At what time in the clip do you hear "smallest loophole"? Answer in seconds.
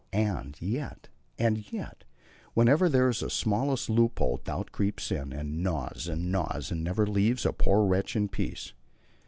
3.29-4.37